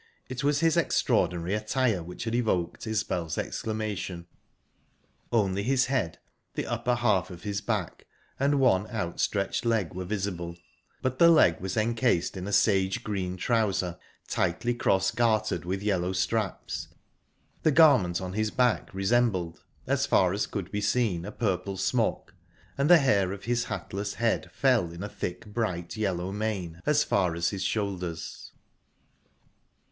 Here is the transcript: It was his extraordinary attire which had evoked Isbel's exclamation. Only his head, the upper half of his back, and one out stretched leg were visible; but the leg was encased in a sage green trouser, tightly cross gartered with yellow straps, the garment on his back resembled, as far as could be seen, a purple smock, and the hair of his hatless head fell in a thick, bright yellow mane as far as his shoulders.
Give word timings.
It 0.29 0.43
was 0.43 0.61
his 0.61 0.77
extraordinary 0.77 1.53
attire 1.53 2.01
which 2.01 2.23
had 2.23 2.33
evoked 2.33 2.87
Isbel's 2.87 3.37
exclamation. 3.37 4.25
Only 5.31 5.61
his 5.61 5.85
head, 5.85 6.17
the 6.55 6.65
upper 6.65 6.95
half 6.95 7.29
of 7.29 7.43
his 7.43 7.61
back, 7.61 8.07
and 8.39 8.59
one 8.59 8.87
out 8.89 9.19
stretched 9.19 9.63
leg 9.63 9.93
were 9.93 10.03
visible; 10.03 10.57
but 11.03 11.19
the 11.19 11.29
leg 11.29 11.59
was 11.61 11.77
encased 11.77 12.35
in 12.35 12.47
a 12.47 12.51
sage 12.51 13.03
green 13.03 13.37
trouser, 13.37 13.99
tightly 14.27 14.73
cross 14.73 15.11
gartered 15.11 15.65
with 15.65 15.83
yellow 15.83 16.13
straps, 16.13 16.87
the 17.61 17.69
garment 17.69 18.19
on 18.19 18.33
his 18.33 18.49
back 18.49 18.91
resembled, 18.95 19.61
as 19.85 20.07
far 20.07 20.33
as 20.33 20.47
could 20.47 20.71
be 20.71 20.81
seen, 20.81 21.25
a 21.25 21.31
purple 21.31 21.77
smock, 21.77 22.33
and 22.75 22.89
the 22.89 22.97
hair 22.97 23.31
of 23.31 23.43
his 23.43 23.65
hatless 23.65 24.15
head 24.15 24.49
fell 24.51 24.91
in 24.91 25.03
a 25.03 25.07
thick, 25.09 25.45
bright 25.45 25.95
yellow 25.95 26.31
mane 26.31 26.81
as 26.87 27.03
far 27.03 27.35
as 27.35 27.49
his 27.49 27.61
shoulders. 27.63 28.51